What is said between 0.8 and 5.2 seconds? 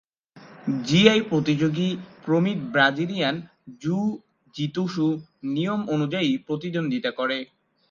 GI প্রতিযোগী প্রমিত Brazilian জু-জিতসু